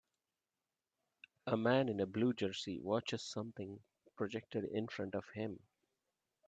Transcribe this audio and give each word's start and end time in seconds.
A 1.45 1.55
man 1.55 1.87
in 1.87 1.99
a 1.99 2.07
blue 2.07 2.33
jersey 2.33 2.79
watches 2.79 3.21
something 3.23 3.83
projected 4.15 4.63
in 4.65 4.87
front 4.87 5.13
of 5.13 5.29
him. 5.35 5.59